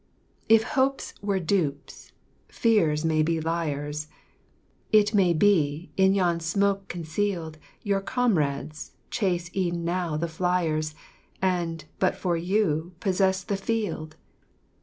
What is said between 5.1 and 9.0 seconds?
may be, in yon smoke conceal'd, Your comrades